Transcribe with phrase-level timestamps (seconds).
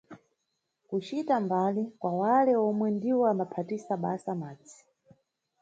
[0.87, 4.79] Kucita mbali kwa wale omwe ndiwo ambaphatisa basa madzi.